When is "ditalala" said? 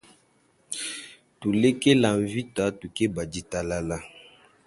3.31-3.97